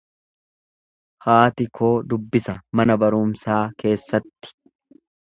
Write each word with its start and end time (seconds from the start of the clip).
Haati 1.25 1.65
koo 1.79 1.91
dubbisa 2.13 2.55
mana 2.79 2.95
barumsaa 3.03 3.59
keessatti. 3.83 4.53